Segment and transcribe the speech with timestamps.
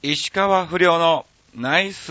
[0.00, 1.26] 石川不良の
[1.56, 2.06] ナイス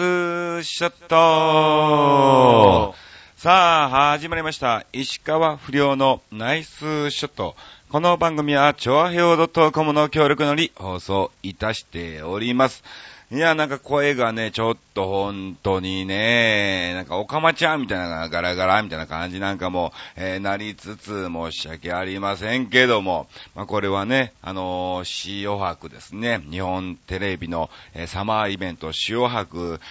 [0.62, 2.94] ショット
[3.38, 4.86] さあ、始まりました。
[4.92, 7.56] 石川不良のナイスショット。
[7.90, 12.84] この番組は、調和表 .com の協力のり放送いたしております。
[13.30, 26.42] いや、なんか声がね、ちょっと本当にね、なんかおかまちゃんみたいなガラガラみたいな感じなんかも、えーなりつつ申し訳ありませんけども、まあこれはね、あのー、塩白ですね。
[26.50, 29.82] 日本テレビの、えーサマーイベント塩白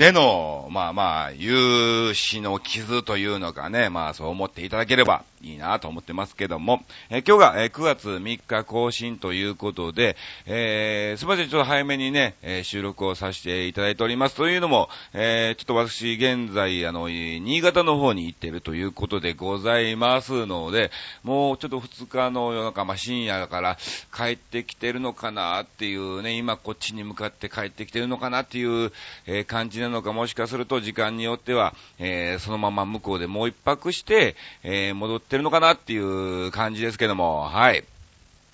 [0.00, 14.36] での、まあまあ、有志の傷というのかね、まあそう思っていただければいいなと思ってますけども、え今日が、え9月3日更新ということで、えー、すみません、ちょっと早めにね、え収録をさせていただいております。
[14.36, 20.90] というのも、えー、ちょっと私現在、あの、新潟の方に行っているということでございますので、
[21.22, 23.76] もうちょっと2日の夜中、まあ深夜から
[24.16, 28.92] 帰ってきてるのかなっていうね、今こっちに向かって帰ってきてるのかなっていう、
[29.26, 37.84] え感じなのか、もしかすると時間によっては、えーそのまま向こうでもう一泊して、えー戻ってるのかなっていう感じですけども、はい。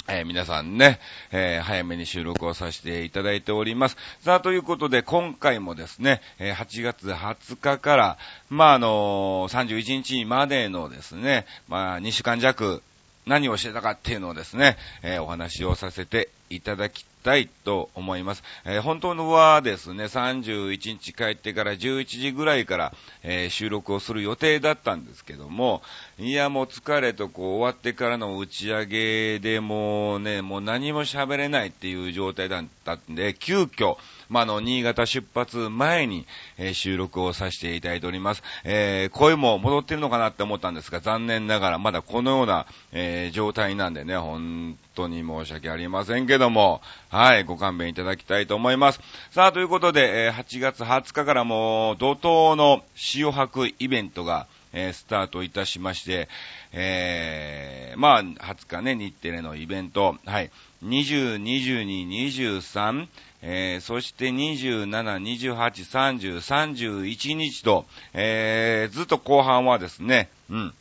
[0.09, 1.01] えー皆さんね、
[1.33, 3.97] えー早めに収録をさせていただいております。
[4.21, 12.83] さあ、ということで、今回もですね、えー8月20日から、まあ、あのー31日までのですね、まあ、2週間弱、
[13.27, 18.45] 何をしてたかっていうのをですね、えお話をさせていただきたいと思います。
[18.65, 25.83] えー本当のはですね、31日帰ってから11時ぐらいから、えー収録をする予定だったんですけども、
[26.19, 33.97] いやもう疲れとこう終わってからの打ち上げでもうね、もう何も喋れないっていう状態だったんで、急遽、
[34.29, 36.27] まあ、あの、新潟出発前に、
[36.59, 38.43] えー収録をさせていただいております。
[38.65, 49.01] えー声も戻ってるのかなって思ったんですが、残念ながらまだこのような、えー状態なんでね、本当に申し訳ありませんけども、はい、ご勘弁いただきたいと思います。
[49.31, 52.83] さあ、ということで、えー8月20日からもう、怒涛の
[53.15, 56.29] 塩博イベントが、えースタートいたしまして、
[56.73, 60.51] えー、まあ、20日ね、日テレのイベント、はい、
[60.85, 63.09] 20、22、23、
[63.41, 70.75] えー、そして27、28、30、31日と、えー、ずっと後半はですね、うん、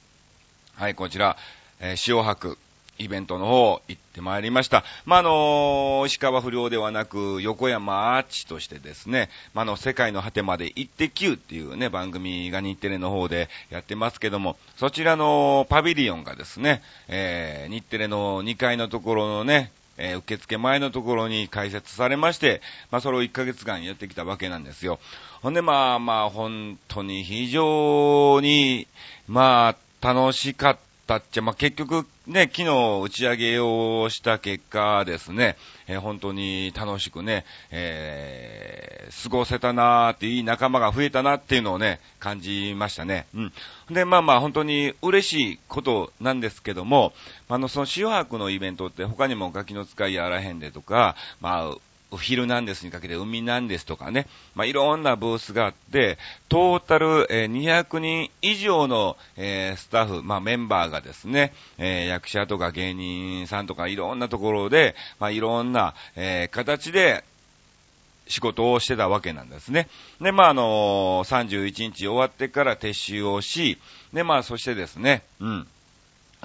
[0.76, 1.38] はい、こちら、
[1.80, 2.58] えー、塩白、
[2.98, 4.84] イベントの方行ってまいりました。
[5.06, 25.00] まあ、あの石川不良ではなく、横山アーチとしてですね、まあ、の、世界の果てまで行ってきゅうっていうね、番組が日テレの方でやってますけども、そちらのパビリオンがですね、えー、日テレの2階のところのね、えー受付前のところに開設されまして、まあ、それを1ヶ月間やってきたわけなんですよ。
[25.42, 28.88] ほんで、まあまあ、本当に非常に、
[29.28, 29.76] まあ、
[30.06, 35.56] 楽しかったたっちゃ、まあ、結局ね、昨日打ち上げをした結果ですね、
[35.88, 43.28] えー本当に楽しくね、えー過ごせたなーって、いい仲間が増えたなっていうのをね、感じましたね。
[43.36, 43.54] うん。
[43.92, 47.14] で、まあまあ、本当に嬉しいことなんですけども、
[47.48, 51.76] あの、その塩博のイベントって他にもガキの使いやらへんでとか、まあ、
[52.16, 56.18] お昼なんですにかけて海なんですとかね、まあ、いろんなブースがあって、
[56.48, 67.26] トータル、え200人以上の、えースタッフ、まあ、メンバーがですね、えー役者とか芸人さんとかいろんなところで、まあ、いろんな、えー形で、
[68.28, 69.90] 仕事をしてたわけなんですね。
[70.22, 73.78] で、まあ、あの31日終わってから撤収をし、
[74.14, 75.68] で、まあ、そしてですね、うん。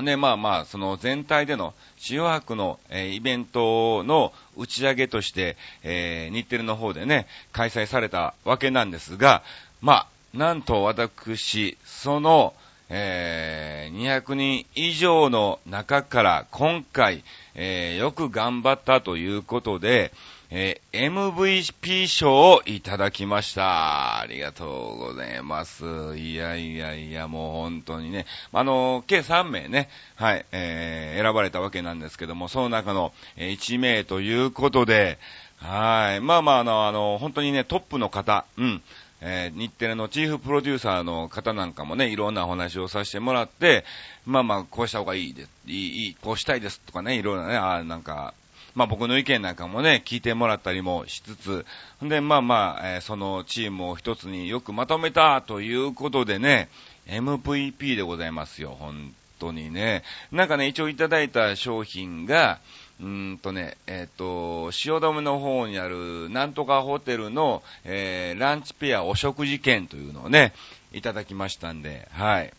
[0.05, 1.75] で、まあまあ、その全体での
[2.11, 9.43] 塩博の、えーイベントの打ち上げとして、えー日テレの方でね、開催されたわけなんですが、
[9.81, 10.07] まあ、
[10.37, 12.53] なんと私、その、
[12.91, 20.13] えー200人以上の中から今回、えーよく頑張ったということで、
[20.53, 24.19] えー MVP 賞をいただきました。
[24.19, 25.85] ありがとうございます。
[26.17, 35.19] いやいやいや、もう本当にね、あの、計3名ね、はい、えー選ばれたわけなんですけども、その中の1名ということで、
[35.59, 38.83] はい、まあまあ、あの、あの、本当にね、トップの方、うん、
[39.21, 43.85] えー日テレのチーフプロデューサーの方なんかもね、いろんなお話をさせてもらって、
[44.27, 48.35] まあまあ、こうした方がいいです、いい、こうしたいですとかね、いろいろなね、あなんか、
[48.75, 51.67] まあ僕の意見なんかもね、聞いてもらったりもしつつ、
[52.03, 56.69] で、まあまあ、えーそのチームを一つによくまとめたということでね、
[57.07, 60.03] MVP でございますよ、本当にね。
[60.31, 62.61] なんかね、一応いただいた商品が、
[63.01, 70.53] うーんとね、えっ、と、汐留の方にある、なんとかホテルの、えーランチペアお食事券というのをね、
[70.93, 72.53] いただきましたんで、はい。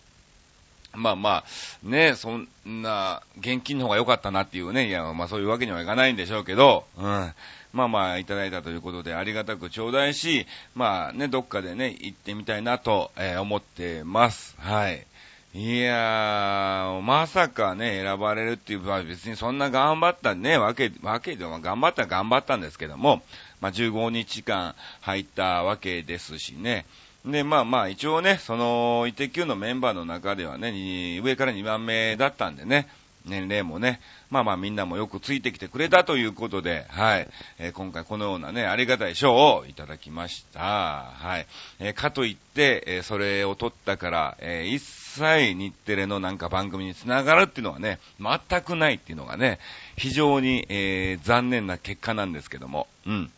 [0.94, 1.44] まあまあ、
[1.84, 7.34] ね、そんな、現金の方が良かったなっていうね、いや、まあそういうわけにはいかないんでしょうけど、うん。
[7.74, 10.46] まあまあいただいたということでありがたく頂戴し、
[10.76, 14.56] まあね、どっかでね、行ってみたいなと、えー、思ってます。
[14.60, 15.06] はい。
[15.54, 23.22] いやー、まさかね、選ばれるっていうのは別にそんな頑張ったね、わけ、わけでは頑張ったら頑張ったんですけども、
[23.60, 26.86] まあ15日間入ったわけですしね。
[27.26, 32.88] で、まあまあ一応ね、その、イテ Q のメンバーの中ではね、上から2番目だったんでね、
[33.26, 37.28] 年齢もね、まあまあみんなもよくついてきてくれたということで、はい、
[37.60, 40.60] えー、今回このようなね、ありがたい賞をいただきました。
[40.60, 41.46] はい。
[41.80, 49.60] えー、かといって、えー、それを取ったから、え一切日テレのなんか番組につながるっていうのはね、全くないっていうのがね、
[49.98, 53.32] 非常に、え残念な結果なんですけども、うん。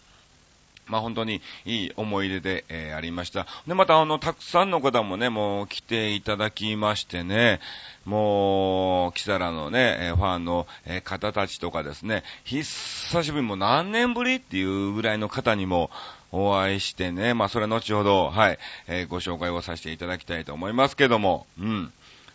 [0.94, 3.48] まあ本当にいい思い出で、えー、ありました。
[3.68, 7.60] で、またあの、たくさんの方もね、もう来ていただきましてね、
[8.06, 10.68] もう、キサラのね、ファンの、
[11.04, 12.64] 方たちとかですね、久
[13.24, 15.90] しぶりもう何年ぶりっていうぐらいの方にも、
[16.32, 21.94] お会いしてね、まあそれは後ほど、はい、えー、ご紹介をさせていただきたいと思いますけども、うん。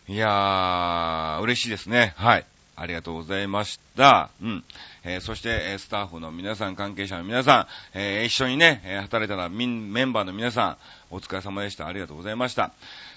[0.09, 2.13] いやー、嬉しいですね。
[2.17, 2.45] はい。
[2.79, 4.29] ありがとうございました。
[4.41, 4.63] うん。
[5.03, 10.77] えー、そして、えスタッフの皆さん、関係者の皆さん、えー、一緒にね、え働いたらみんメンバーの皆さん、
[11.11, 11.87] お疲れ様でした。
[11.87, 12.71] ありがとうございました。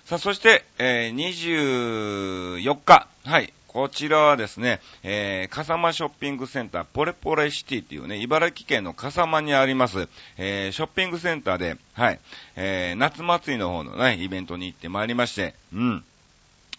[0.05, 3.53] さあ、そして、え、24日、はい。
[3.73, 12.20] こちらはですね、えー、笠間ショッピングセンター、ポレポレシティっていうね、茨城県の笠間にあります、えー、ショッピングセンターで、はい、
[12.56, 16.05] えー、夏祭りの方のね、イベントに行ってまいりまして、うん。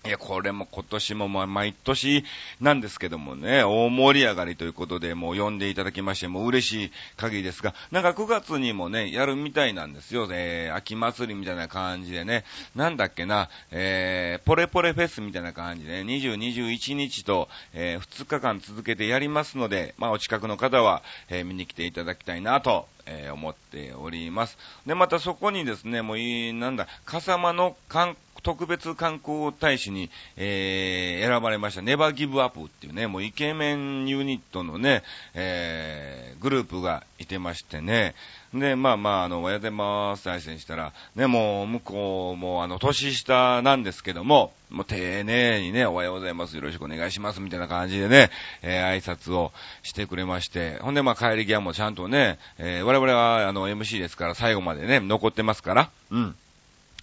[0.05, 2.25] いや、これも今年もま毎年
[2.59, 10.27] なんですけどもね、大盛り上がりということで、もう呼んでいただきまして、もう嬉しい限りですが、なんか9月にもね、やるみたいなんですよ。
[10.29, 12.43] えー、秋祭りみたいな感じでね、
[12.75, 24.57] なんだっけな、えー、ポレポレフェスみたいな感じで、ね、20、21日と、えー、2日間続けてやりますので、まあ、お近くの方は、えー、見に来ていただきたいなと、えー、思っております。
[24.85, 35.03] で、またそこにですね、もういい、なんだ、笠間の観特別観光大使に、えー、選ばれましたネバーギブアップっていうね、もうイケメンユニットのね、
[35.33, 38.13] えー、グループがいてましてね、
[38.53, 48.29] で、まあまあ、あの、おはようございます挨拶したら、ね、もう、向こうも、あの、年下なんですけども、もう丁寧にね、おはようございます、よろしくお願いします、みたいな感じでね、
[48.61, 49.51] えー、挨拶を
[49.81, 56.35] してくれまして、ほんで、まあ、帰り際もちゃんとね、えー、我々は、あの、MC ですから、最後までね、残ってますから、うん。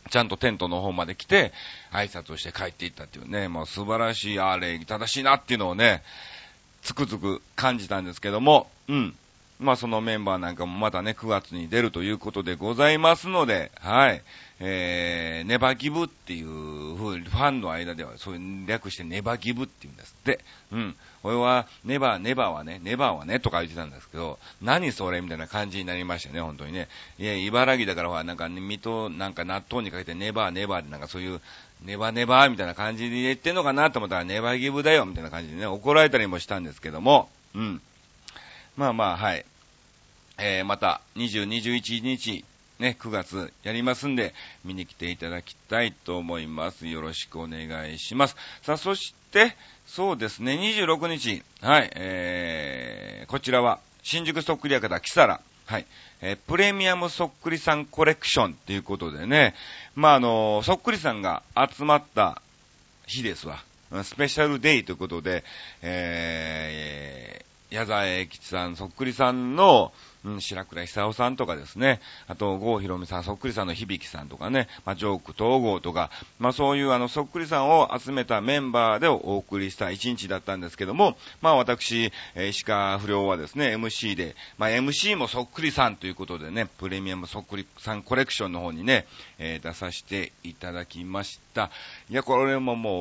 [0.09, 1.53] ちゃんとテントの方まで来て、
[1.93, 6.03] 挨拶をして帰っていったっていうね、もう素晴らしい、あれ、正しいなっていうのをね、
[6.83, 9.17] つくづく感じたんですけども、うん。
[9.61, 14.23] まあそのメンバーなんかもまたね、9月に出るということでございますので、はい。
[14.63, 20.41] えー、ネバギブっていう風に、ファンの間ではそういう略してネバギブって言うんですって。
[20.73, 20.97] うん。
[21.23, 26.89] 俺は、ネバー、ネバーはね、ネバーはね、とか言ってたんですけど、何それみたいな感じになりましたね、本当にね。
[27.19, 31.41] いや、茨城だからは、なんか、水戸、なんか納豆にかけてネバー、ネバーでなんかそういう、
[31.83, 37.81] ネバネバーみたいな感じで言ってんのかなと思ったら、ネバギブだよ、みたいな感じでね、怒られたりもしたんですけども、うん。
[38.81, 39.45] まあまあ、はい。
[40.39, 42.47] えー、また、20、21日、
[42.79, 44.33] ね、9月やりますんで、
[44.65, 46.87] 見に来ていただきたいと思います。
[46.87, 48.37] よろしくお願いします。
[48.63, 49.55] さあ、そして、
[49.87, 55.85] そうですね、26日、はい、えー、こちらは、新宿そっくり館キサラ、はい、
[56.23, 59.55] えー、プレミアムそっくりさんコレクションっていうことでね、
[59.95, 62.41] まあ、あの、そっくりさんが集まった
[63.07, 63.63] 日ですわ。
[64.05, 65.45] スペシャルデイということで、
[65.83, 69.93] え、矢沢永吉さん、そっくりさんの、
[70.25, 89.07] うん、白倉久夫さんとかですね、あと、郷ひろみさん、そっくりさんの響さんとかね、まあ、ジョーク統合とか、まあ、そういうあの、そっくりさんを集めたメンバーでお送りした一日だったんですけども、まあ、私、え、石川不良はですね、MC で、まあ、MC もそっくりさんということでね、プレミアムそっくりさんコレクションの方にね、
[89.39, 91.71] えー、出させていただきました。
[92.11, 92.95] いや、これももう、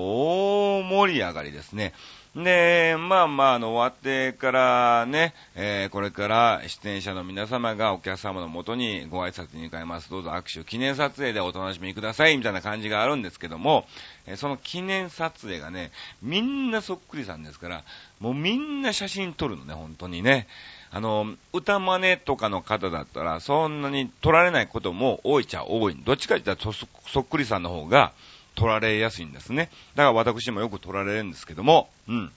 [0.79, 1.93] 大盛り上がりですね。
[2.35, 10.11] で、まあまあ、あの、終わってからね、えー、これから出演者の皆様がお客様のもとにご挨拶に向かいます。
[10.11, 13.87] どうぞ握手、記念撮影でお楽しみください、みたいな感じがあるんですけども、
[14.27, 17.83] えー、その記念撮影がね、みんなそっくりさんですから、
[18.19, 20.47] もうみんな写真撮るのね、本当にね。
[20.91, 25.95] あの、歌真似とかの方だったら、そんなに撮られないことも多いっちゃ多い。
[25.95, 28.11] どっちかって言ったらそっくりさんの方が、
[28.59, 29.69] 取られやすいんですね。
[29.95, 32.31] だから私もよく取られるんですけども、うん。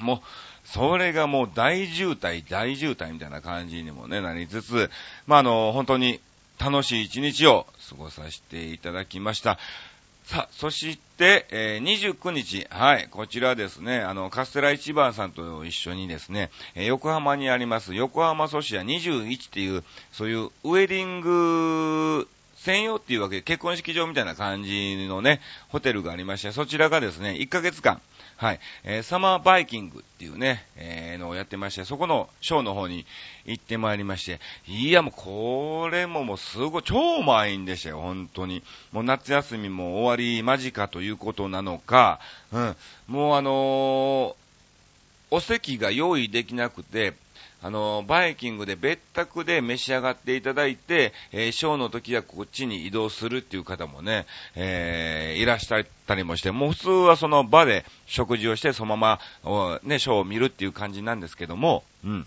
[0.00, 0.20] もう、
[0.64, 4.90] それがもう大渋滞、大渋滞みたいな感じにもね、なりつつ、
[5.26, 6.20] まあ、あの、本当に
[6.58, 9.58] 楽しい一日を過ごさせていただきました。
[10.24, 22.28] さあ、そして、えー29日、はい、こちらですね、あの、カステラ一番さんと一緒にですね、えー横浜にあります、横浜ソシア21っていう、そういうウェディング
[22.62, 28.00] 専用っていうわけで、結婚式場みたいな感じのね、ホテルがありまして、そちらがですね、1ヶ月間、
[28.36, 33.04] はい、えーサマーバイキングっていうね、えーのをやってまして、そこのショーの方に
[33.46, 38.62] 行ってまいりまして、いやもうこれももうすごい超満員でしたよ、本当に。
[38.92, 42.20] もう夏休みも終わり間近ということなのか、
[42.52, 42.76] うん、
[43.08, 44.42] もうあのー
[45.34, 47.14] お席が用意できなくて、
[47.62, 54.26] あの、バイキングで別宅で召し上がっていただいて、えーショーの時はこっちに移動するっていう方もね、
[54.56, 62.26] えーいらっしゃったりもして、もう普通はその場で食事をしてそのまま、ね、ショーを見るっていう感じなんですけども、うん。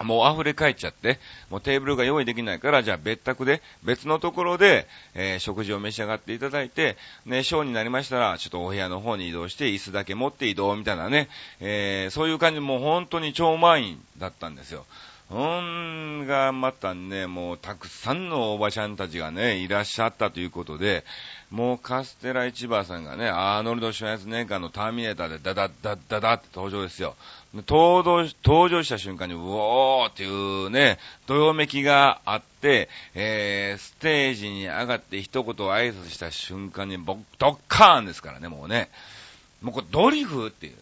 [0.00, 1.18] もう溢れ返っちゃって、
[1.50, 11.28] もうテーブルが用意できないから、じゃあ別宅で、別のところで、えー食事を召し上がっていただいて、ね、ショーになりましたら、ちょっとお部屋の方に移動して、椅子だけ持って移動みたいなね、
[11.60, 14.86] えーそういう感じ、もう本当に超満員だったんですよ。
[15.28, 21.04] ほんが、またね、もうたくさんのおばちゃんたちがね、いらっしゃったということで、
[21.50, 27.16] もうカステラ市場さんがね、アーノルド・シュワイツ年間のターミネーターでダダッダッダダって登場ですよ。
[27.66, 38.90] 登場、登場した瞬間に、うおーっていうね、どよめきがあって、えー、ステージに上がって一言挨拶した瞬間に、僕、ドッカーンですからね、もうね。
[39.62, 40.74] もうこれドリフっていう。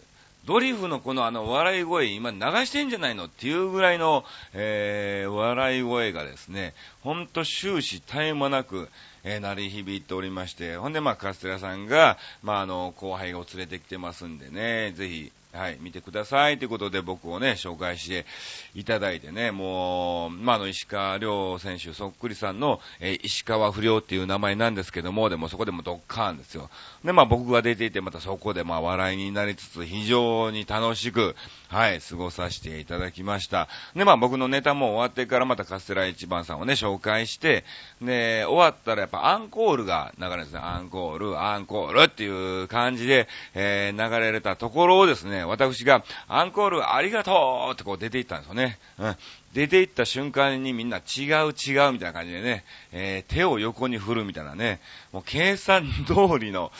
[0.46, 4.24] ドリフのこのあの笑い声、今流してんじゃないのっていうぐらいの、
[4.54, 6.72] えー、笑い声がですね、
[7.02, 8.88] ほんと終始絶え間なく、
[9.24, 18.26] えー、鳴り響いておりまして、ほんでまあカステラさんが、まああの、後輩を連れてきてますんでね、ぜひ、はい、見てくださいということで僕をね、紹介して
[18.74, 26.68] いただいてね、もう、まあ、の、石川亮選手そっくりさんの、えー石川不良っていう名前なんですけども、でもそこでもドッカーンですよ。
[27.04, 31.34] で、まあ僕が出ていて、またそこでまあ笑いになりつつ、非常に楽しく、
[31.68, 33.68] はい、過ごさせていただきました。
[33.96, 37.64] で、まあ僕のネタも終わってからまたカステラ一番さんをね、紹介して、
[38.00, 40.60] で、終わったらやっぱアンコールが流れるんですね。
[40.60, 48.78] アンコール、アンコールっていう感じで、えー流れれたところをですね、私が、アンコールありがとうってこう出ていったんですよね。
[48.98, 49.16] うん。
[49.52, 54.80] 出て行った瞬間にみんな違う違うみたいな感じでね、えー手を横に振るみたいなね、
[55.12, 56.70] もう計算通りの、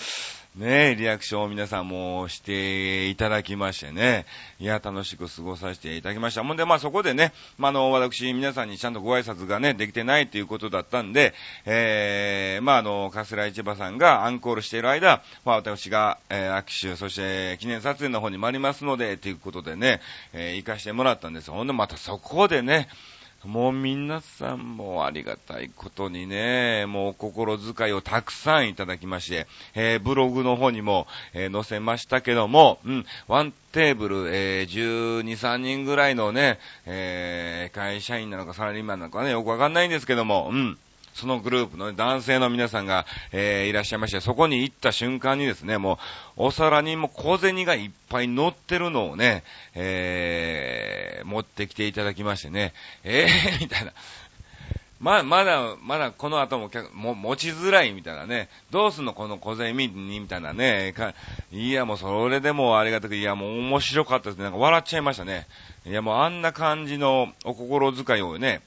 [0.57, 4.25] ねえ、リアクションを皆さんもしていただきましてね、
[4.59, 6.43] いや、楽しく過ごさせていただきました。
[6.43, 11.35] ほんで、まあそこでね、まあの、私、皆さんにちゃんとご挨拶がね、できてないということだったんで、
[11.67, 20.01] えー、まああの、カスラ市場さんがアンコールしている間、まあ私が、えー握手、そして記念撮影の方にもありますので、ということでね、
[20.33, 21.51] えー行かしてもらったんです。
[21.51, 22.89] ほんで、またそこでね、
[23.47, 40.79] もう皆さんもありがたいことにね、もう心遣いをたくさんいただきまして、えーブログの方にも、えー載せましたけども、うん、ワンテーブル、えー12、3人ぐらいのね、えー会社員なのかサラリーマンなのかね、よくわかんないんですけども、うん。
[41.17, 45.95] そのグループの男性の皆さんが、えーいらっしゃいまして、そこに行った瞬間にですね、も
[46.37, 49.43] う、お皿にも小銭がいっぱい乗ってるのをね、
[49.75, 53.93] えー持ってきていただきましてね、えー、 みたいな。
[55.01, 61.15] ま、まだ、まだこの後も客も持ちづらいみたいなね、どうすんのこの小銭にみたいなね、か
[61.53, 64.45] いやもうそれでもありがたく、いやもう面白かったですね。
[64.45, 65.47] なんか笑っちゃいましたね。
[65.85, 68.63] いやもうあんな感じのお心遣いをね、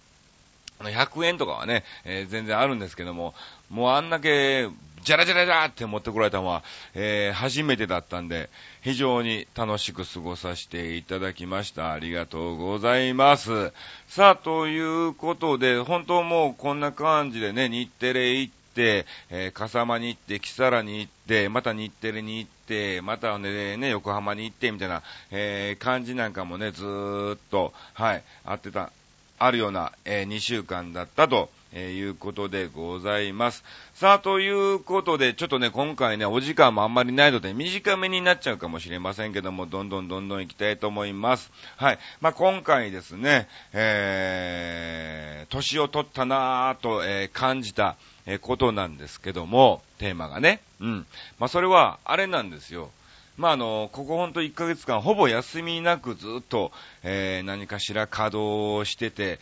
[0.79, 3.33] あの100円とかはね、えー全然あるんですけども、
[3.69, 4.69] もうあんだけ、
[5.03, 8.49] じゃらじゃらじゃらって持ってこられたのは、えー初めてだったんで、
[8.81, 11.91] 非常に楽しく過ごさせていただきました。
[11.91, 13.73] ありがとうございます。
[14.07, 28.91] さあ、ということで、本当もうこんな感じでね、日テレ行って、えー笠間に行って、木更に行って、また日テレに行って、またね、ね横浜に行って、みたいな、えー感じなんかもね、ずーっと、はい、あってた、
[29.39, 33.63] あるような、え2週間だったと、えいうことでございます。
[33.93, 41.51] さあ、ということで、ちょっとね、今回ね、お時間もあんまりないので、短めになっちゃうかもしれませんけども、どんどんどんどん行きたいと思います。
[41.77, 41.99] はい。
[42.21, 50.61] まあ、今回ですね、えー、年を取ったなぁと、えー感じた、えことなんですけども、テーマがね。
[50.79, 51.05] うん。
[51.39, 52.91] まあ、それは、あれなんですよ。
[53.39, 59.39] まあ、あの、ここほんと1ヶ月間、ほぼ休みなくずっと、えー何かしら稼働してて、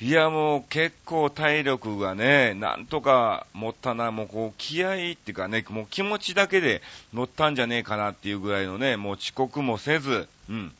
[0.00, 6.80] いや、もう結構体力がね、なんとか持ったな、もうこう気合いっていうかね、もう気持ちだけで
[7.12, 10.72] 乗ったんじゃねえかなっていうぐらいのね、もう遅刻もせず、うん、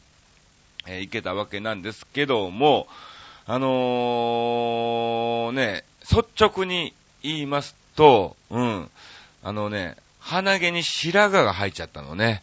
[0.87, 2.89] えーいけたわけなんですけども、
[3.45, 8.91] あのーね、率直に言いますと、うん、
[9.43, 9.97] あのね、
[10.31, 12.43] 鼻毛に白髪が入っちゃったのね。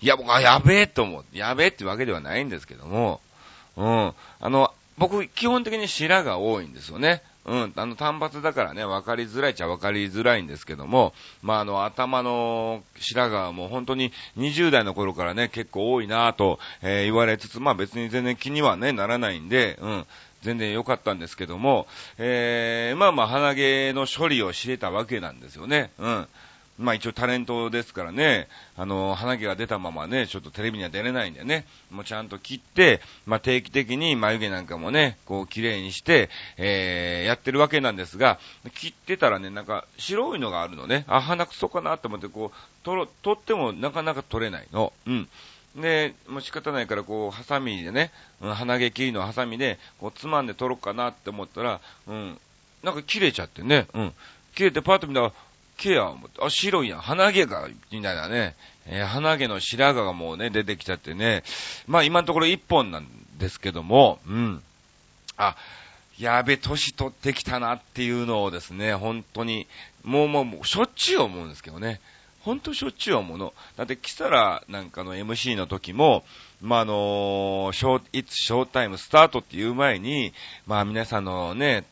[0.00, 1.24] いや、僕はやべえと思う。
[1.32, 3.20] やべえってわけではないんですけども、
[3.76, 4.14] うん。
[4.40, 7.22] あの、僕、基本的に白が多いんですよね。
[7.44, 11.12] うん、あの、単発だからね、分かりづらいっちゃ分かりづらいんですけども、
[11.42, 20.06] まあ、あの、頭の白髪も本当に20代の頃からね、結構多いなぁと、えー、言われつつ、まあ別に全然気にはね、ならないんで、うん、
[20.42, 21.86] 全然良かったんですけども、
[22.18, 25.90] えー、まあまあ鼻毛の処理を知れたわけなんですよね。
[25.98, 26.28] うん。
[26.78, 38.38] まあ一応タレントですからね、あの、鼻毛が出たままね、ちょっとテレビには出れないんでね、もうちゃんと切って、まあ定期的に眉毛なんかもね、こう綺麗にして、えー、やってるわけなんですが、
[38.74, 44.92] 切ってたらね、なんか白いのがあるのね、あ、鼻くそかなと思ってこう、取ろ、取ってもなかなか取れないの。
[45.06, 45.28] うん。
[45.76, 52.38] で、もう仕方ないから、こう、ハサミでね、うん、鼻毛切りのハサミで、こう、つまんで取ろうかなって思ったら、うん、
[52.82, 54.12] なんか切れちゃってね、うん。
[54.54, 55.32] 切れてパッと見たら、
[55.76, 58.54] ケア思って、あ、白いやん、鼻毛が、みたいなね、
[58.86, 61.42] えー、鼻毛の白髪がもうね、出てきちゃってね、
[61.86, 63.06] まあ今のところ一本なん
[63.38, 64.62] ですけども、うん。
[65.36, 65.56] あ、
[66.18, 69.66] やべ、年取ってきたなっていうのをですね、本当に、
[70.02, 72.00] もうもう、もうしょっちゅう思うんですけどね。
[72.40, 73.52] ほんとしょっちゅう思うの。
[73.76, 76.24] だって、キサラなんかの MC の時も、
[76.62, 80.32] まあ、あのー、ショー、いつショータイムスタートっていう前に、
[80.66, 81.84] まあ、皆さんのね、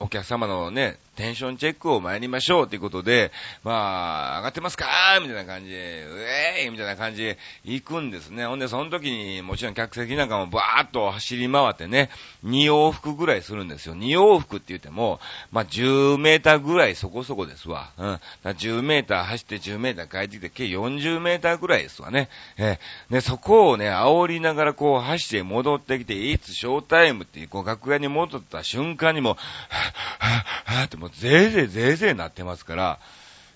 [0.00, 3.32] お客様のね、テンションチェックを参りましょうということで、
[3.64, 4.86] まあ、上がってますか？
[5.20, 6.20] みたいな感じで、う
[6.60, 8.46] えーいみたいな感じで行くんですね。
[8.46, 12.08] ほんで、その時にもちろん客席なんかもバーっと走り回ってね、
[12.44, 13.96] 2往復ぐらいするんですよ。
[13.96, 15.18] 2往復って言っても、
[15.50, 17.90] まあ、10メーターぐらいそこそこですわ。
[17.98, 18.20] うん。
[18.44, 22.28] 10メーター走って10メーター帰ってきて、計40メーターぐらいですわね。
[22.58, 29.38] えー、で、そこをね、煽りながらこう走って戻ってきて、いつショータイムっていうこう楽屋に戻った瞬間にも、はぁ、
[30.24, 32.98] はぁ、はぁってもうぜいぜいぜいぜいなってますから、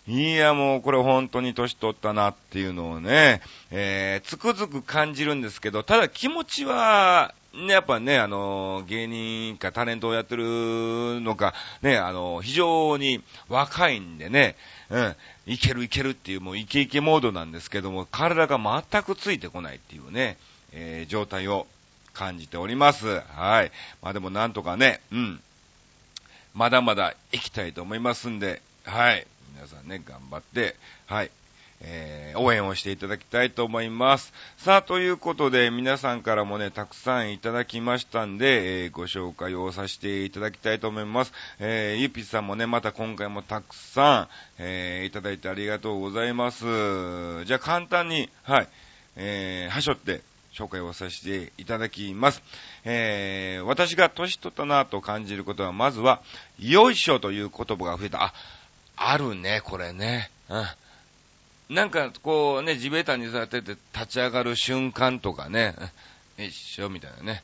[0.08, 11.52] いや、もうこれ本当に年取ったなっていうのをね、えー、つくづく感じるんですけど、ただ気持ちは、ね、やっぱね、あの、芸人かタレントをやってるのか、
[11.82, 14.56] ね、あの、非常に若いんでね、
[14.88, 18.58] うん、いけるいけるっていうもうイケイケモードなんですけども、体が
[18.90, 20.38] 全くついてこないっていうね、
[20.72, 21.66] えー、状態を
[22.14, 23.20] 感じております。
[23.36, 23.70] はい。
[24.00, 25.40] まあでもなんとかね、うん。
[26.54, 29.26] まだまだ行きたいと思いますんで、はい。
[29.54, 31.30] 皆さんね、頑張って、はい。
[31.84, 34.32] えー、応援をしていただきたいと思います。
[34.56, 41.32] さあ、ということで、皆さんからもね、たくさんいただきましたんで、えー、ご紹介をさせていただきたいと思います。
[41.58, 47.44] えー、ゆぴさんもね、また今回もたくさん、えー、いただいてありがとうございます。
[47.46, 48.68] じゃあ、簡単に、はい、
[49.16, 50.20] えー、はしょって、
[50.52, 52.42] 紹介をさせていただきます。
[52.84, 56.20] えー、私が年取ったなと感じることは、まずは、
[56.58, 58.24] よいしょという言葉が増えた。
[58.24, 58.34] あ、
[58.96, 60.30] あるね、これね。
[60.48, 60.58] う
[61.72, 61.74] ん。
[61.74, 65.74] なんか、こうね、地べたに座ってて立ち上がる瞬間とかね、
[66.36, 67.42] よいしょ、みたいなね。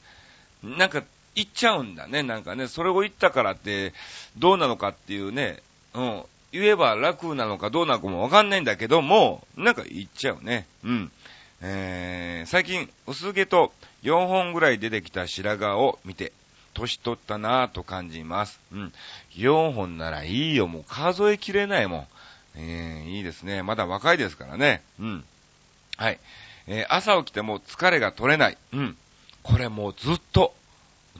[0.63, 2.67] なんか、言っちゃうんだね、なんかね。
[2.67, 3.95] それを言ったからって、
[4.37, 5.63] どうなのかっていうね、
[5.95, 6.25] うん。
[6.51, 10.67] 言えば楽なのかどうなのかもわかんないんだけども、なんか言っちゃうね。
[10.83, 11.13] うん。
[11.61, 13.73] えー、最近、薄毛と
[14.03, 16.33] 4本ぐらい出てきた白髪を見て、
[16.75, 18.61] 年取ったなぁと感じます。
[18.73, 18.93] うん。
[19.37, 20.69] 4本ならいいよ。
[20.69, 22.07] もう数えきれないもん。
[22.57, 23.63] えー、いいですね。
[23.63, 24.83] まだ若いですからね。
[25.01, 25.25] うん。
[25.97, 26.19] はい。
[26.67, 28.59] えー、朝起きても疲れが取れない。
[28.73, 28.97] うん。
[29.43, 30.55] これもうずっと、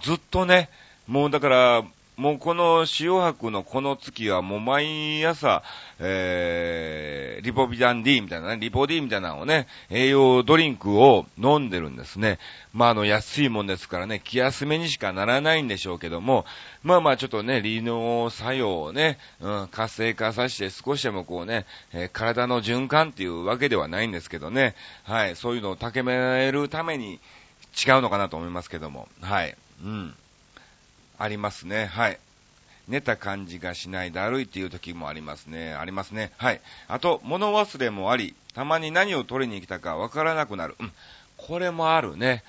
[0.03, 0.69] ずっとね、
[1.07, 1.85] もうだから、
[2.19, 5.63] もうこの塩白のこの月はもう毎朝、
[6.01, 12.41] えー、リポビタン D みたいなね、リポ D みたいなのをね、栄養ドリンクを飲んでるんですね。
[12.73, 16.45] まあ、あの、安いもんですからね、気休めにしかならないんでしょうけども、
[16.83, 27.21] まあまあちょっとね、利尿作用をね、うん、活性化させて少しでもこうね、えー、体の循環っていうわけではないんですけどね、はい、そういうのを高められるために
[27.87, 30.15] 違うのかなと思いますけども、はい、うん。
[31.19, 31.87] ありますね。
[31.87, 32.19] はい。
[32.89, 35.75] 寝た感じがしないだるいっていう時もありますね。
[35.75, 36.33] ありますね。
[36.39, 36.61] はい。
[36.89, 40.75] あと、物忘れもあり、たまに何を取りに来たかわからなくなる。
[40.81, 40.93] うん。
[41.37, 42.43] これもあるね。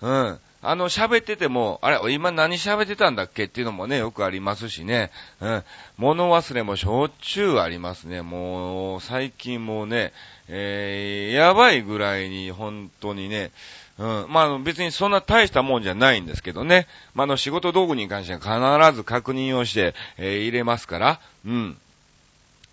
[0.00, 0.40] うん。
[0.62, 5.12] あの、喋ってても、あれ、今何喋ってたんだっけっていうのもね、よくありますしね。
[5.40, 5.64] うん。
[5.96, 8.22] 物忘れもしょっちゅうありますね。
[8.22, 10.12] もう、最近もね、
[10.48, 13.52] えー、やばいぐらいに、本当にね、
[13.98, 14.26] うん。
[14.28, 16.86] まあ、別にそんな大したもんじゃないんですけどね。
[17.14, 21.76] まあ、あの、仕事道具に関しては必ず確認をして、えー、入れますから、うん。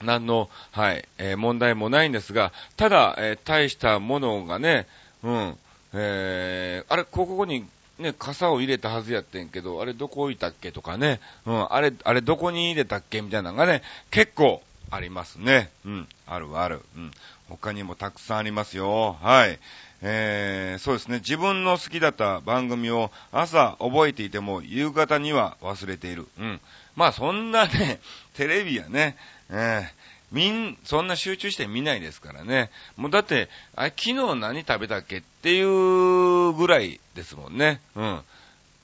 [0.02, 4.88] 何の、はい、えー、問題もないんですが、ただ、えー、大したものがね、
[5.24, 5.58] うん、
[5.94, 7.66] えー、あれ、ここに、
[8.00, 13.82] ね、傘を入れたはずやってんけど、あれどこ置いたっけとかね、うん、あれ、あれどこに入れたっけみたいなのがね、
[14.12, 15.72] 結構ありますね。
[15.86, 16.08] うん。
[16.28, 16.82] あるある。
[16.96, 17.12] うん。
[17.50, 19.18] 他にもたくさんありますよ。
[19.22, 19.60] はい。
[20.06, 21.20] えー、そうですね。
[21.20, 26.28] 自分の好きだった番組を朝覚えていても夕方には忘れている。
[26.38, 26.60] うん。
[26.98, 28.02] まあそんなね、
[28.36, 29.16] テレビやね、
[29.50, 29.86] えー、
[30.34, 32.70] みん、そんな集中して見ないですからね。
[32.98, 37.80] もうだって、あ昨日何食べたっけっていうぐらいですもんね。
[37.96, 38.22] うん。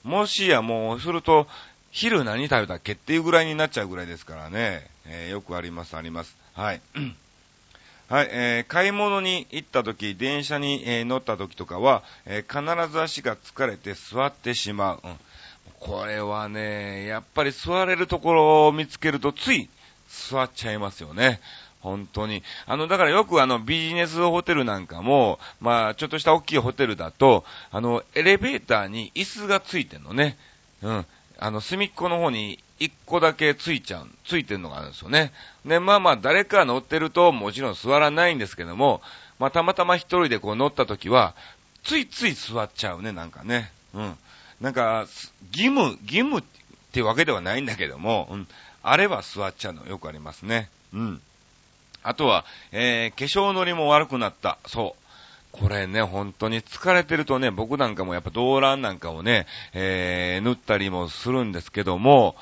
[0.04, 1.46] もしやもうすると、
[1.90, 4.88] 昼何食べたっけっていうぐらいになっちゃうぐらいですからね。
[5.04, 6.34] えー、よくあります、あります。
[6.54, 6.80] はい。
[8.10, 15.00] はい、えー、買い物に行った時、電車に、えー、乗った時とかは、えー、必ず足が疲れて座ってしまう。
[15.04, 15.16] うん。
[15.78, 19.70] これはね、やっぱり座れるところを見つけるとつい
[20.08, 21.40] 座っちゃいますよね。
[21.82, 22.42] 本当に。
[22.66, 30.36] あの、だからよくあの、ビジネスホテルなんかも、まあ、ちょっとした大きいホテルだと、あの、エレベーターに椅子がついてんのね。
[30.82, 31.06] うん。
[31.38, 35.32] あの、隅っこの方に一個だけついちゃう、ついてんのがあるんですよね。
[35.66, 39.02] で、まあまあ、誰か乗ってると、もちろん座らないんですけども、
[39.38, 41.34] まあ、たまたま一人でこう乗った時は、
[41.84, 43.70] ついつい座っちゃうね、なんかね。
[43.94, 44.16] うん。
[44.60, 45.06] なんか、
[45.52, 46.42] 義務、義務っ
[46.92, 48.48] てわけではないんだけども、うん。
[48.82, 50.70] あれば座っちゃうのよくありますね。
[50.94, 51.20] うん。
[52.02, 54.58] あとは、えー、化粧のりも悪くなった。
[54.66, 55.00] そう。
[55.52, 62.36] これね、本当に疲れてるとね、僕なんかもやっぱ動乱なんかをね、えー、塗ったりもするんですけども、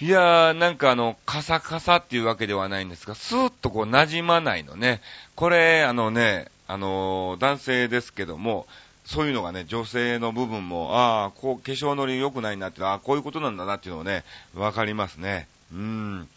[0.00, 5.00] いやー、なんかあの、カサカサっていうわけではないんですが、スーッとこう馴染まないのね。
[5.34, 8.68] これ、あのね、あのー、男性ですけども、
[9.04, 14.22] そういうのがね、女性の部分も、ああ、こう、化粧のり良くないなって、ああ、こういうことなんだなっていうのをね、
[14.54, 15.48] わかりますね。
[15.72, 16.28] うん。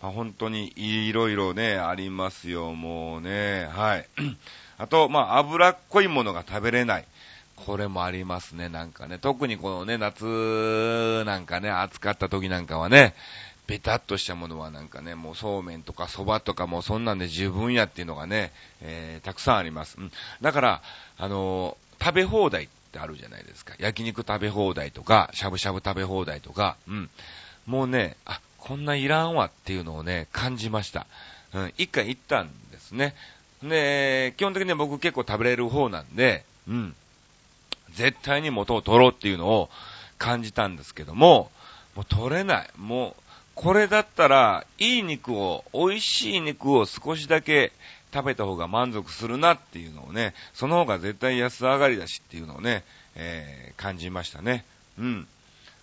[0.00, 3.68] まあ、本当にいろいろね、ありますよ、もうね。
[3.70, 4.08] はい。
[4.78, 7.04] あと、まあ、脂っこいものが食べれない。
[7.66, 9.18] これもありますね、なんかね。
[9.18, 13.14] 特にこのね、夏なんかね、暑かった時なんかはね、
[13.66, 19.96] ベタっとしたものはなんかね、もうそうめんとか蕎麦とかもうそんなんで十分やっていうのがね、えー、たくさんあります。
[19.98, 20.12] うん。
[20.40, 20.82] だから、
[21.18, 23.74] あのー、食べ放題ってあるじゃないですか。
[23.78, 27.10] 焼肉食べ放題とか、しゃぶしゃぶ食べ放題とか、うん。
[27.66, 31.06] もうね、あ、こんないらんわっていうのをね、感じました。
[31.54, 33.14] うん、一回行ったんですね。
[33.62, 36.94] で、基本的に僕結構食べれる方なんで、うん。
[37.94, 39.70] 絶対に元を取ろうっていうのを
[40.18, 41.50] 感じたんですけども、
[41.94, 42.70] もう取れない。
[42.76, 43.22] もう、
[43.54, 47.72] これだったら、いい肉を、美味しい肉を少しだけ
[48.12, 52.84] 食べた方が満足するなっていうのをね、その方が絶対安上がりだしっていうのをね、
[53.16, 54.64] えー、感じましたね。
[54.98, 55.26] うん。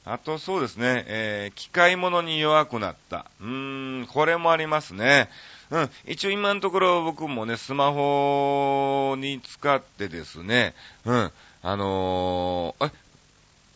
[0.06, 3.26] あとそうですね、えー、機械物に弱くなった。
[3.42, 5.30] うーん、これもありますね。
[5.70, 11.32] うん、一応今のところ僕もね、スマホに使ってですね、うん、
[11.68, 12.92] あのー、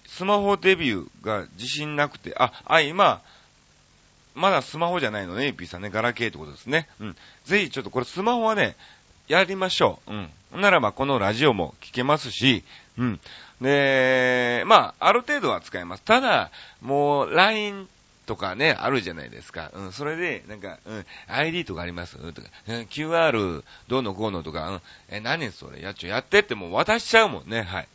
[0.07, 3.21] スマホデビューが自信なくて、あ、あ、今、
[4.33, 6.87] まだスマホじゃないのね、AP さんね、ガラケーってことですね。
[7.01, 7.17] うん。
[7.43, 8.77] ぜひちょっとこれスマホはね、
[9.27, 10.13] やりましょう。
[10.53, 10.61] うん。
[10.61, 12.63] ならばこのラジオも聞けますし、
[12.97, 13.19] うん。
[13.59, 16.03] で、まあ、ある程度は使えます。
[16.03, 16.49] ただ、
[16.81, 17.89] もう、LINE
[18.25, 19.71] とかね、あるじゃないですか。
[19.73, 22.17] うん、それで、なんか、うん、ID とかあります？
[22.33, 25.81] とか、うん、QR どうのこうのとか、うん、え、何それ？
[25.81, 27.87] やっちょ、やってってもう渡しちゃうもんね、はい。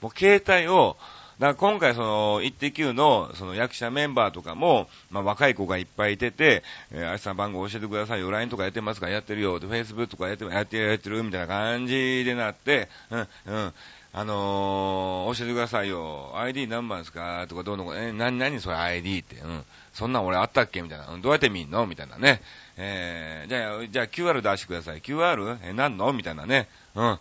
[0.00, 0.96] もう携帯を、
[1.38, 8.20] だから今回その、イッテ Q のその役者メンバーとかも、まあ若い子がいっぱいいてて、えー、あいさん番号教えてください。
[8.20, 13.74] よ、LINE とかやってますかやってるよ、で、Facebook とかやって、やってる、やってる、みたいな感じでなって、うん、うん、
[14.16, 16.30] あのー、教えてくださいよ。
[16.36, 17.46] ID 何番ですか？
[17.48, 19.34] とかどうのこ、え、何、何それ？ID って。
[19.40, 19.64] うん。
[19.92, 20.82] そんなん俺あったっけ？
[20.82, 21.06] みたいな。
[21.20, 21.84] どうやって見んの？
[21.88, 22.40] みたいなね。
[22.76, 25.00] えー、じゃあ、じゃあ QR 出してください。
[25.00, 25.58] QR?
[25.64, 26.12] え、何の？
[26.12, 26.68] みたいなね。
[26.94, 27.18] うん。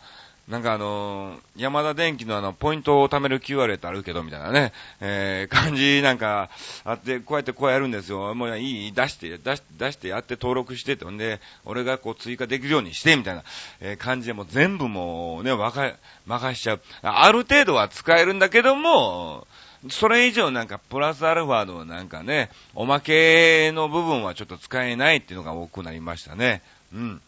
[0.47, 6.49] なんかあのー、山田電機のあの、ポイントを貯める QR ってあるけど、みたいなね、えー、感じなんか
[6.83, 8.35] あって、こうやってこうやるんですよ。
[8.35, 13.43] もういい出して、出し出してやって登録してって、ほんで、俺がこう追加できるようにして、みたいな、
[13.79, 15.93] えー、感じでもう全部もうね、わか、
[16.25, 16.81] 任しちゃう。
[17.03, 19.47] ある程度は使えるんだけども、
[19.89, 26.61] それ以上なんかプラスアルファのなんかね、おまけの部分はちょっと使えないっていうのが多くなりましたね。
[26.93, 27.21] うん。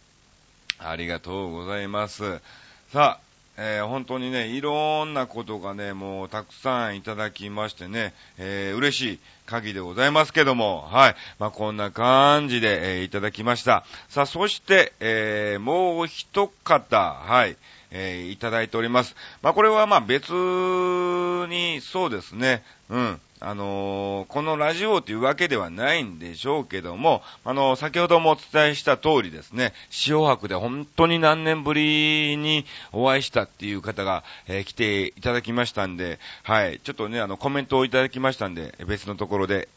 [0.80, 2.42] ありがとうございます。
[2.96, 11.16] さあ、えー、本当にね、いろんなことがね、もうたくさんいただきましてね、えー、嬉しい限りでございますけども、はい。
[11.38, 13.84] まあ、こんな感じで、えー、いただきました。
[14.08, 17.58] さあ、そして、えー、もう一方、はい。
[17.92, 19.14] えー、いただいております。
[19.42, 23.20] まあ、これはま別に、そうですね、うん。
[23.42, 29.74] あのー、このラジオというわけではないんでしょうけども、あのー、先ほどもお伝えした通りですね、
[30.08, 39.68] 塩博で本当に何年ぶりにお会いしたっていう方が、えー、来ていただきましたんで、はい、ちょっとね、あの、コメントをいただきましたんで、別のところで、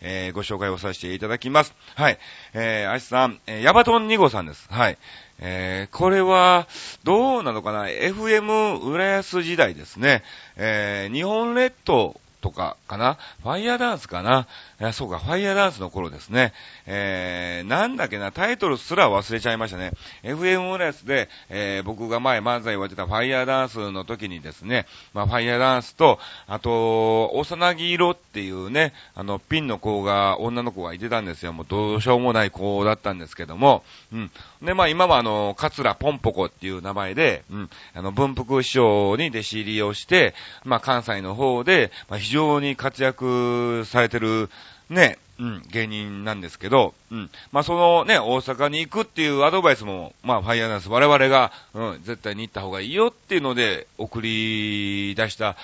[0.00, 1.74] え、ご紹介をさせていただきます。
[1.94, 2.18] はい。
[2.52, 4.68] えー、アシさん、え、ヤバトン2号さんです。
[4.70, 4.98] はい。
[5.38, 6.68] えー、これは、
[7.04, 10.22] どうなのかな ?FM 浦安時代ですね。
[10.56, 13.16] えー、日本列島とかかな。
[13.42, 14.46] ファイヤーダンスかな。
[14.92, 16.52] そうか、ファイヤーダンスの頃ですね。
[16.86, 19.92] えー、なんだっけな、タイトルすら忘れちゃいましたね。
[20.22, 31.52] FM レスで、えー、僕が前漫才をやってたファイヤーダンスの時にですね、まあ、ファイヤーダンスと、あと、幼木色っていうね、あの、ピンの子が、女の子がいてたんですよ。
[31.52, 34.30] もうどうしようもない子だったんですけども、うん。
[34.62, 44.50] で、まあ今はあの、桂ポンポコっていう名前で、うん、あの、文福師匠に弟子入りをして、まあ関西の方で、まあ非常に活躍されてる、
[44.90, 47.30] ね、うん、芸人なんですけど、うん。
[47.50, 55.56] まあ、そのね、大阪に行くっていうアドバイスも、まあ、ファイアナウンス、我々が、うん、絶対に行った方がいいよっていうので、送り出した、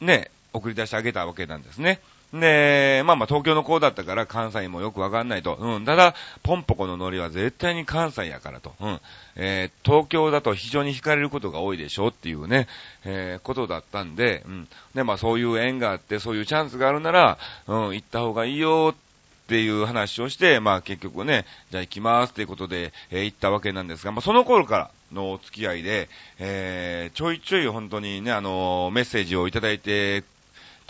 [0.00, 2.00] ね、送り出してあげたわけなんですね。
[2.32, 5.56] で、まあまあ東京の子だったから関西もよくわかんないと。
[5.56, 5.84] うん。
[5.84, 8.74] ただ、ポンポコのノリは絶対に関西やからと。
[8.80, 9.00] うん。
[9.36, 12.68] えー、東京だと非常に惹かれることが多いでしょっていうね、
[13.04, 14.68] えー、ことだったんで、うん。
[14.94, 18.96] で、まあそういう縁があって、そういうチャンスがあるなら、うん、行った方がいいよっ
[19.48, 30.22] ていう話をして、まあ結局ね、じゃあ行きますっていうことで、えー、行ったわけなんですが、まあその頃からのお付き合いで、えー、ちょいちょい本当にね、あの、メッセージをいただいて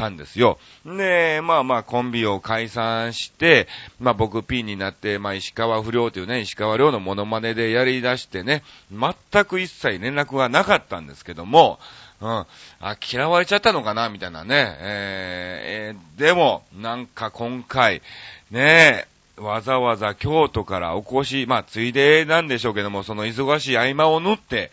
[0.00, 0.58] たんですよ。
[0.86, 3.68] で、まあまあコンビを解散して、
[4.00, 11.78] まあ僕 P になって、まあ石川不良というね、石川良のモノマネでやり出してね、全く一切連絡がなかったんですけども、
[12.22, 12.28] うん。
[12.28, 14.76] あ、嫌われちゃったのかなみたいなね。
[14.80, 18.02] えー、えー、でも、なんか今回、
[18.50, 19.06] ね
[19.38, 24.70] え、わざわざ京都からお越し、まあ、ついでなんでしょうけども、その忙しい合間を縫って、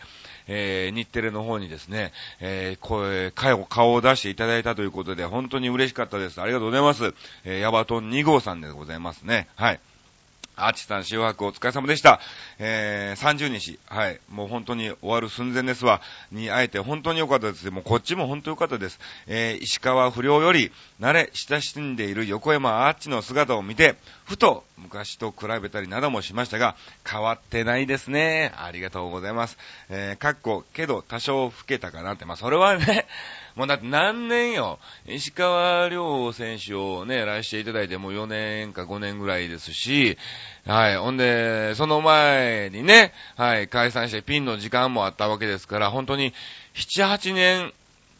[0.48, 6.40] えー、日テレの方にですね、えー、声、顔、顔を出していただいたということで、本当に嬉しかったです。
[6.40, 7.14] ありがとうございます。
[7.44, 9.48] えー、ヤバトン2号さんでございますね。
[9.56, 9.80] はい。
[10.58, 12.20] アーチさん、塩白お疲れ様でした。
[12.58, 16.00] えー、30日、はい、もう本当に終わる寸前ですわ、
[16.32, 17.70] に会えて本当に良かったです。
[17.70, 18.98] もうこっちも本当良かったです。
[19.26, 26.76] えー、石川不良より、慣れ親しんでいる横山アーチの姿を見て、ふと昔と比べたりなどもしましたが、
[27.08, 28.52] 変わってないですね。
[28.56, 29.58] ありがとうございます。
[29.88, 33.06] えー、かっこ、けど多少老けたかなって、まあそれはね、
[33.58, 34.78] もうだって何年よ。
[35.04, 40.16] 石川遼選手をね、来していただいてもう4年か5年ぐらいですし、
[40.64, 40.96] はい。
[40.96, 46.32] ほんで、その前にね、はい、解散してピンの時間もあったわけですから、本当に
[46.76, 47.72] 7、8年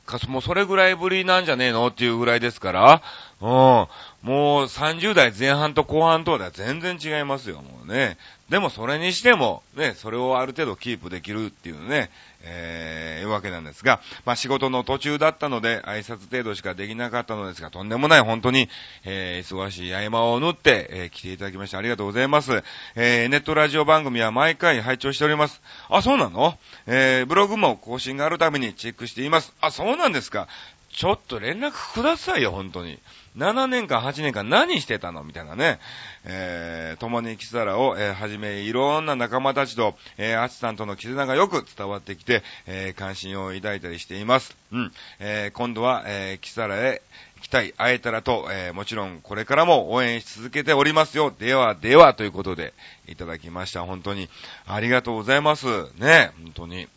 [0.07, 3.03] か、もうそれぐらいぶりなんじゃねえのっていうぐらいですから、
[3.41, 3.49] うん。
[3.49, 3.87] も
[4.23, 8.17] う30代前半と後半とでは全然違いますよ、もうね。
[8.49, 12.11] でもそれにしても、ね、それをある程度キープできるっていうね、
[12.43, 18.69] えー、いうわけなんですが、まあ仕事の途中だったので、挨拶程度しかできなかったのですが、とんでもない本当に、
[19.05, 22.63] えー、忙しい合間を縫って、えー、来ていただきましてありがとうございます。
[22.95, 25.61] えー、ネットラジオ番組は毎回拝聴しております。
[25.89, 26.59] あ、そうなの？
[26.87, 29.53] えー、ブログも更新があるためにチェックしています。
[29.61, 30.49] あ、そうなんですか。
[30.91, 32.99] ちょっと連絡くださいよ、本当に。
[33.39, 35.23] 7年間、8年間何してたの？
[35.23, 35.79] みたいなね。
[36.25, 44.57] えー、共にキサラを、えー、はじめ、いろんな仲間たちと、えー、アチさんとの絆がよく伝わってきて、えー、関心を抱いたりしています。
[44.73, 44.93] うん。
[45.21, 47.01] えー、今度は、えー、キサラへ
[47.37, 51.33] 行きたい、会えたらと、えー、もちろんこれからも応援し続けておりますよ。
[51.39, 52.75] では、では、ということで、
[53.07, 53.85] いただきました。
[53.85, 54.29] 本当に、
[54.67, 55.67] ありがとうございます。
[55.97, 56.89] ね、本当に。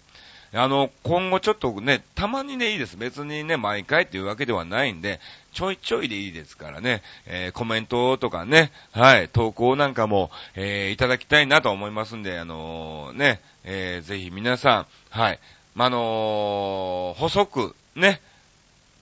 [0.54, 2.98] あの、今後ちょっとね、たまにね、いいです。
[2.98, 5.22] 別にね、毎回っていうわけではないんで、
[5.54, 15.40] ちょいちょいでいいですからね、えー、コメントとかね、はい、投稿なんかも、えー、いただきたいなと思いますんで、あのー、ね、えー、ぜひ皆さん、はい、
[15.74, 18.22] まあのー、細く、ね、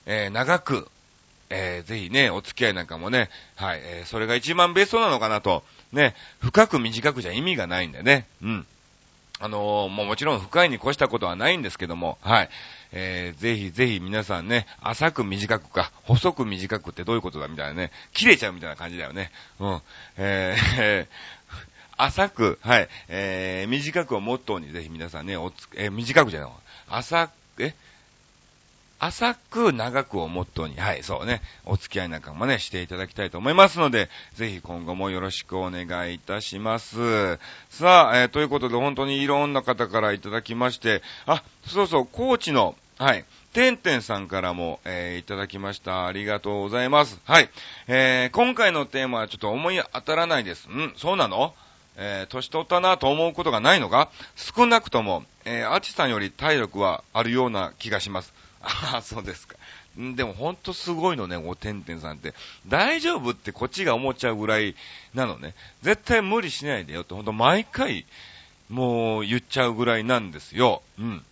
[0.06, 0.88] えー、長く、
[1.50, 8.68] えー、ぜひね、お付き合いなんかもね、はい、えー、それが一番ベストなのかなと、ね、深く短くじゃ意味がないんでね、うん。
[9.39, 12.49] あのー、もうもちろん深いに越したことはないんですけども、はい。
[12.91, 19.32] えー、ぜひぜひ皆さんね、浅く短くか、細く短くってどういうことだみたいなね、切れちゃうみたいな感じだよね。
[19.60, 19.82] うん。
[20.17, 21.08] えー、
[21.95, 26.49] 浅く、はい、えー、短くをモットーにぜひ皆さんね、おつ、えー、短くじゃない、
[26.89, 27.73] 浅く、え
[29.00, 37.38] 浅く長くをモットーに、はい、そうね、お付き合いなんかもね、していただきたいと思いますので、ぜひ今後もよろしくお願いいたします。
[37.70, 46.06] さあ、えー、ということで本当にいろんな方からいただきまして、あ、そうそう、コーチの、はい、てんてんさんからも、えー、いただきました。
[46.06, 47.20] ありがとうございます。
[47.24, 47.50] はい。
[47.88, 50.68] えー、今回のテーマはちょっと思い当たらないです。
[50.68, 51.54] んそうなの？
[51.96, 54.10] えー、年取ったなと思うことがないのか？
[54.36, 58.34] 少なくとも、えー、アチさんより体力はあるような気がします。
[58.62, 59.56] ああ、そうですか。
[60.15, 62.34] でもほんとすごいのね、おてんてんさんって。
[62.67, 64.76] 大丈夫ってこっちが思っちゃうぐらい
[65.13, 65.56] なのね。
[65.82, 68.06] 絶対無理しないでよってほんと毎回、
[68.69, 70.82] もう言っちゃうぐらいなんですよ。
[71.00, 71.24] うん。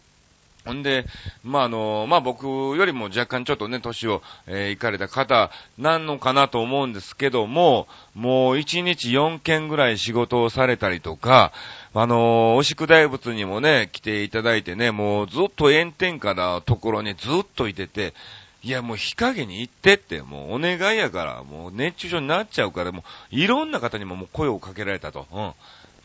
[0.67, 1.05] ほんで、
[1.43, 11.53] まあ、あの、まあ、僕よりも若干ちょっとね、年を、えー、行かれた方なんのかなと思うんですけども、もう1日4件ぐらい仕事をされたりとか、
[11.99, 18.13] あの、お宿大仏にもね、来ていただいてね、もうずっと炎天下なところにずっといてて、
[18.61, 25.25] いやもう日陰に行ってって、もうお願いやから、もう熱中症になっちゃうから、もういろんな方にももう声をかけられたと。
[25.31, 25.51] うん。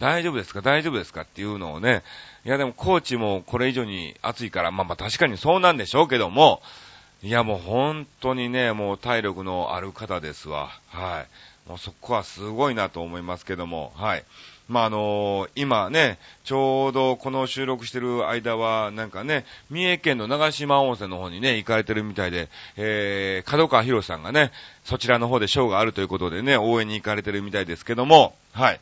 [0.01, 0.63] 大丈夫ですか？
[0.63, 1.23] 大丈夫ですか？
[1.23, 2.03] っていうのをね、
[2.47, 6.63] いやでもコーチもこれ以上に暑いから、まあまあ確かにそうなんでしょうけども、
[7.23, 10.71] いやもう本当にね、もう体力のある方ですわ。
[10.89, 11.27] は
[11.67, 11.69] い。
[11.69, 14.25] もうそこはすごいなと思いますけども、はい。
[14.73, 24.51] まあ、あのー、今ね、ちょうどこの収録してる間は、なんかね、三重県の長島温泉の方にね、行かれてるみたいで、えー、角川博さんがね、
[24.85, 28.81] そちらの方でショーがあるということでね、応援に行かれてるみたいですけども、はい。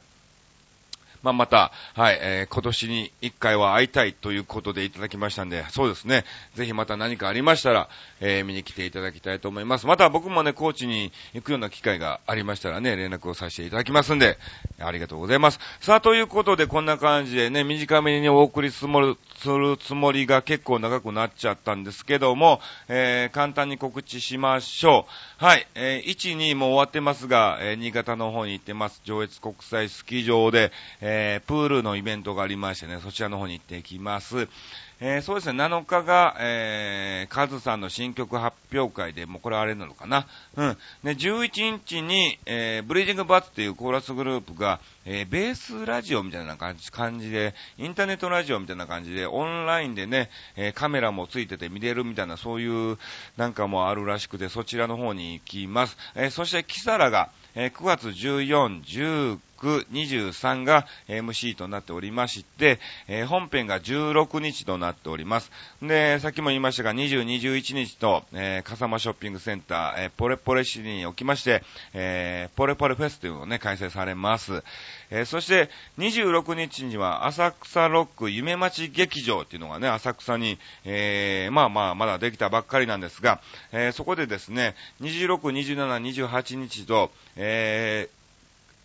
[1.23, 7.89] まあ、また、はい、えー、今年に一回は会いたいということでいただきましたんで、そうですね、ぜひまた何かありましたら、
[8.21, 9.87] えー、見に来ていただきたいと思います。
[9.87, 14.39] また僕もね、高知に行くような機会がありましたらね、連絡をさせていただきますんで、
[14.79, 15.61] ありがとうございます。
[15.81, 25.07] さあ、ということで、こんな感じでね、短めにお送りするするつもりが結構長くなっちゃったんですけども、えー、簡単に告知しましょ
[25.41, 25.45] う。
[25.45, 29.01] はい、えー、1、2も終わってますが、えー、新潟の方に行ってます。
[29.05, 34.47] 上越国際スキー場で、えー、プールのイベントがありましてね、そちらの方に行ってきます。
[35.03, 40.27] えー、そうですね、7日が、えー、カズさんの新曲発表会で、もうこれあれなのかな。
[40.57, 40.77] うん。
[41.03, 52.99] で、11日に、えー、ブリーディングバッツっていうコーラスグループが、えー、ベースラジオみたいな感じ感じで、インターネットラジオみたいな感じで、オンラインでね、えー、カメラもついてて見れるみたいな、そういう
[53.39, 55.97] なんかもあるらしくて、そちらの方に行きます。
[56.15, 65.51] えー、そして、キサラが、えー、9月14、19、23が MC となっておりまして、えー、本編が16日となっております。
[65.83, 71.63] で、さっきも言いましたが、20、21日と、えー、笠間ショッピングセンター、えー、ポレポレ市におきまして、
[71.95, 74.63] えー、ポレポレフェスというのをね、開催されます。
[75.11, 83.41] えー、そして、26日には、浅草ロック夢町劇場っていうのがね、浅草に、えー、まあまあ、まだできたばっかりなんですが、
[83.73, 88.20] えー、そこでですね、26、27、28日と、えー、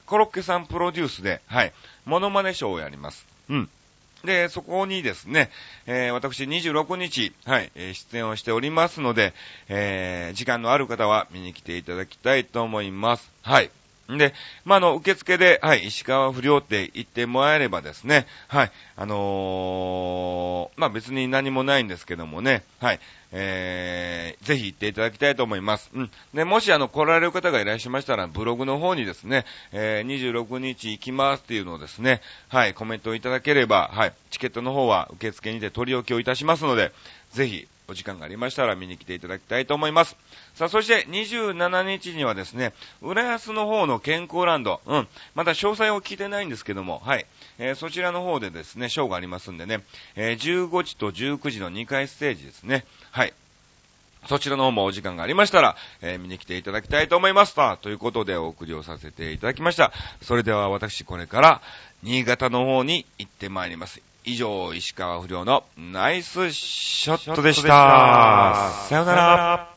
[0.05, 1.73] コロッケさんプロデュースで、はい、
[2.05, 3.25] モノマネショーをやります。
[3.49, 3.69] うん。
[4.23, 5.51] で、そこにですね、
[5.85, 9.33] えー、私26日、はい、出演をしておりますので、
[9.69, 13.31] えー、時間のある方は見に来ていただきたいと思います。
[13.41, 13.69] はい。
[14.13, 22.99] んで、まあ、あの、受付で、はい、石川不良って言ってもらえればですね、はい、あのー、まあ、別に何もないんですけどもね、はい、
[23.31, 25.89] えー、ぜひ行っていただきたいと思います。
[25.93, 26.11] うん。
[26.33, 36.91] で、もしあの、来られる方がいらっしゃいましたら、ブログの方にですね、えー、26日行きますっていうのをですね、はい、コメントをいただければ、はい、チケットの方は受付にて取り置きをいたしますので、
[37.31, 40.15] ぜひ、お時間がありましたら見に来ていただきたいと思います。
[40.55, 47.25] さあ、そして27日にはですね、浦安の方の健康ランド、うん、まだ詳細を聞いてないんですけども、はい、
[47.57, 49.81] えー、そちらの方でですね、ショーがありますんでね、
[50.15, 53.33] えー、15時と19時の2回ステージですね、はい。
[54.27, 57.55] そちらの方もお時間がありましたら、えー、見に来ていただきたいと思います。
[57.81, 59.93] ということでお送りをさせていただきました。
[60.21, 61.61] それでは私これから、
[62.01, 64.01] 新潟の方に行ってまいります。
[64.25, 68.71] 以上、石川不良のナイスショットでした。
[68.89, 69.74] さよなら。